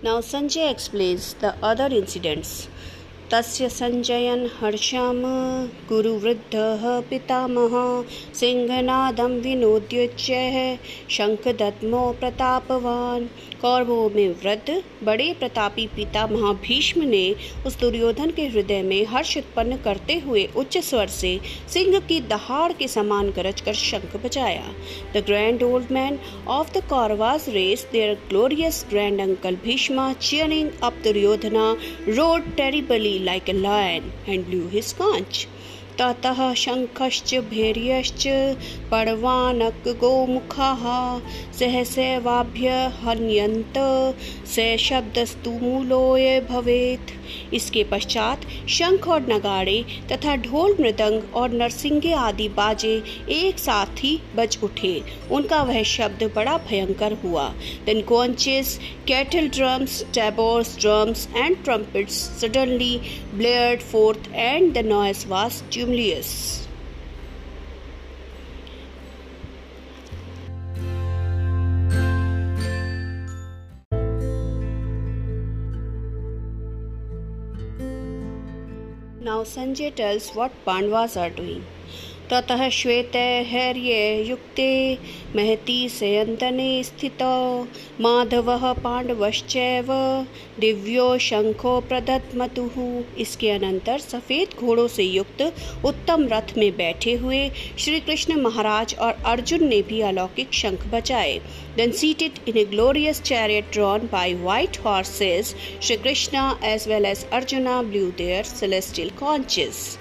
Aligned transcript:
Now 0.00 0.20
Sanjay 0.20 0.70
explains 0.70 1.34
the 1.34 1.56
other 1.60 1.86
incidents. 1.86 2.68
तस्य 3.32 3.68
सञ्जयन् 3.68 4.46
हर्षं 4.60 5.18
गुरुवृद्धः 5.88 6.84
पितामहः, 7.00 8.04
सिंहनादं 8.34 9.32
विनोद्योच्यः 9.40 10.56
शङ्खदत्मो 11.10 12.00
प्रतापवान्। 12.20 13.26
कौरवों 13.62 14.10
में 14.10 14.28
वृद्ध, 14.28 14.82
बड़े 15.04 15.36
प्रतापी 15.38 15.86
पिता 15.86 16.26
महाभीष्म 16.26 17.02
ने 17.02 17.34
उस 17.66 17.78
दुर्योधन 17.80 18.30
के 18.30 18.46
हृदय 18.46 18.82
में 18.82 19.06
हर्ष 19.06 19.36
उत्पन्न 19.36 19.76
करते 19.76 20.14
हुए 20.18 20.48
उच्च 20.56 20.78
स्वर 20.78 21.06
से 21.06 21.40
सिंह 21.68 21.98
की 22.00 22.20
दहाड़ 22.20 22.72
के 22.72 22.88
समान 22.88 23.30
गरज 23.30 23.60
कर 23.60 23.74
शंख 23.74 24.16
बजाया। 24.24 24.72
The 25.14 25.24
grand 25.26 25.62
old 25.62 25.92
man 25.92 26.18
of 26.48 26.72
the 26.78 26.84
Kauravas 26.84 27.48
raised 27.48 27.86
their 27.92 28.14
glorious 28.28 28.86
grand 28.90 29.20
uncle 29.20 29.56
Bhishma, 29.64 30.14
cheering 30.14 30.68
up 30.82 31.00
Duryodhana 31.04 31.72
roared 32.08 32.50
terribly 32.56 33.17
like 33.18 33.48
a 33.48 33.52
lion 33.52 34.12
and 34.26 34.46
blew 34.46 34.68
his 34.68 34.92
conch. 34.92 35.46
ततः 36.00 36.40
शङ्खश्च, 36.54 37.34
भैर्यश्च 37.50 38.24
पडवानकगोमुखाः 38.90 40.84
सहसैवाभ्य 41.58 42.68
हन्यन्त, 43.02 43.78
स 44.46 44.76
शब्दस्तु 44.78 45.50
मूलोय 45.50 46.40
भवेत्। 46.40 47.14
इसके 47.54 47.82
पश्चात 47.84 48.44
शंख 48.68 49.08
और 49.08 49.26
नगाड़े 49.32 49.84
तथा 50.12 50.36
ढोल, 50.36 50.76
मृदंग 50.80 51.34
और 51.34 51.50
नरसिंगे 51.52 52.12
आदि 52.12 52.48
बाजे 52.48 52.94
एक 53.30 53.58
साथ 53.58 54.04
ही 54.04 54.20
बज 54.36 54.58
उठे। 54.64 55.02
उनका 55.32 55.62
वह 55.62 55.82
शब्द 55.82 56.22
बड़ा 56.36 56.56
भयंकर 56.68 57.12
हुआ। 57.24 57.48
Then 57.86 58.00
conches 58.02 58.78
kettle 59.08 59.48
drums 59.48 60.02
tabors 60.14 60.76
drums 60.78 61.28
and 61.36 61.56
trumpets 61.64 62.14
suddenly 62.40 63.00
blared 63.34 63.80
forth 63.82 64.30
and 64.34 64.72
the 64.74 64.78
noise 64.86 65.26
was 65.26 65.62
Julius. 65.88 66.68
Now 79.20 79.44
Sanjay 79.44 79.94
tells 79.94 80.28
what 80.34 80.52
Pandavas 80.66 81.16
are 81.16 81.30
doing. 81.30 81.64
ततः 82.30 82.68
श्वेते 82.68 83.18
हैर्ये 83.50 84.00
युक्ते 84.28 84.72
महती 85.36 85.88
सयन्तने 85.88 86.82
स्थितो। 86.84 87.36
माधवः 88.00 88.72
पांडवश्चैव 88.82 89.86
दिव्यो 90.60 91.06
शंखो 91.18 91.78
प्रदत्मतुः। 91.88 92.76
इसके 93.20 93.50
अनंतर 93.50 93.98
सफ़ेद 93.98 94.54
घोड़ों 94.60 94.86
से 94.88 95.04
युक्त 95.04 95.42
उत्तम 95.84 96.26
रथ 96.32 96.56
में 96.58 96.70
बैठे 96.76 97.14
हुए 97.14 97.48
श्री 97.78 98.00
कृष्ण 98.00 98.40
महाराज 98.42 98.94
और 98.98 99.12
अर्जुन 99.26 99.64
ने 99.68 99.80
भी 99.88 100.00
अलौकिक 100.10 100.52
शंख 100.54 100.86
बचाए 100.94 101.38
then 101.76 101.92
seated 102.00 102.48
in 102.48 102.56
a 102.56 102.64
glorious 102.70 103.22
chariot 103.22 103.72
drawn 103.72 104.08
by 104.12 104.34
white 104.42 104.78
horses 104.84 105.54
Shri 105.82 105.96
Krishna 105.96 106.50
as 106.64 106.88
well 106.88 107.06
as 107.06 107.24
Arjuna 107.32 107.82
blew 107.82 108.10
their 108.18 108.44
celestial 108.44 109.10
conches 109.20 109.98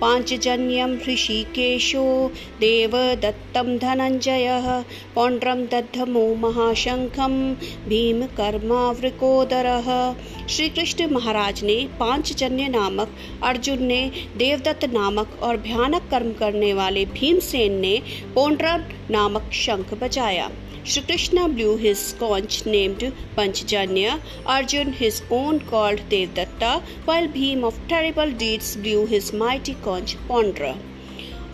पाञ्चजन्यं 0.00 0.96
हृषिकेशो 0.96 2.32
देवदत्तं 2.60 3.78
धनञ्जयः, 3.78 4.84
पौण्ड्रं 5.14 5.64
दद्धमो 5.64 6.34
महाशङ्खं, 6.34 7.54
भीमकर्मावृकोदरः। 7.88 10.14
श्री 10.46 10.68
कृष्ण 10.68 11.10
महाराज 11.10 11.64
ने 11.64 11.88
पांचजन्य 12.00 12.68
नामक 12.68 13.08
अर्जुन 13.44 13.82
ने, 13.82 14.10
देवदत्त 14.36 14.84
नामक 14.84 15.38
और 15.42 15.56
भयानक 15.56 16.02
कर्म 16.10 16.32
करने 16.32 16.74
वाले 16.74 17.04
भीमसेन 17.04 17.72
ने 17.72 18.02
पौंड्रम 18.34 18.84
नामक 19.10 19.50
शंख 19.52 19.94
बजाया। 19.94 20.50
Shri 20.90 21.02
Krishna 21.02 21.50
blew 21.50 21.76
his 21.76 22.14
conch 22.18 22.64
named 22.64 23.12
Panchajanya, 23.36 24.20
Arjun 24.46 24.94
his 24.94 25.20
own 25.30 25.60
called 25.60 26.00
Devdatta, 26.08 26.82
while 27.04 27.28
Bhim 27.28 27.62
of 27.62 27.78
terrible 27.88 28.30
deeds 28.32 28.74
blew 28.74 29.04
his 29.04 29.32
mighty 29.34 29.74
conch 29.74 30.16
Pondra. 30.26 30.78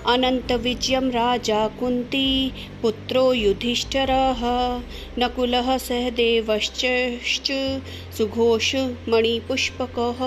अनन्तविजयं 0.07 1.11
राजा 1.11 1.67
कुन्ती, 1.81 2.53
पुत्रो 2.83 3.33
युधिष्ठिरः। 3.33 4.43
नकुलः 5.19 5.77
सहदेवश्च 5.79 6.83
सुघोष 8.17 8.75
मणिपुष्पकः। 9.09 10.21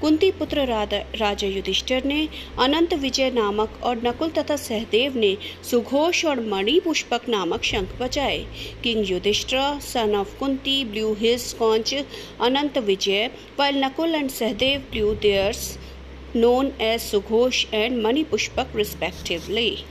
कुंती 0.00 0.30
पुत्र 0.30 0.66
राजा 0.66 1.46
युधिष्ठिर 1.46 2.04
ने 2.04 2.28
अनंत 2.58 2.94
विजय 2.94 3.30
नामक 3.30 3.78
और 3.82 4.02
नकुल 4.06 4.30
तथा 4.30 4.56
सहदेव 4.56 5.16
ने 5.16 5.36
सुघोष 5.70 6.24
और 6.24 6.40
मणिपुष्पक 6.48 7.28
नामक 7.28 7.64
शंख 7.64 7.96
बजाए। 8.00 8.38
King 8.84 9.10
Yudhishthira 9.10 9.80
son 9.82 10.14
of 10.14 10.38
Kunti 10.38 10.84
blew 10.84 11.12
his 11.14 11.52
conch 11.52 11.94
Anant 11.94 12.78
Vijay 12.84 13.26
while 13.58 13.84
Nakul 13.84 14.14
and 14.14 14.30
Sahadev 14.30 14.80
blew 14.92 15.14
theirs 15.22 15.76
known 16.34 16.74
as 16.80 17.02
Sughosh 17.02 17.66
and 17.72 18.02
Mani 18.02 18.24
Pushpak 18.24 18.66
respectively. 18.74 19.84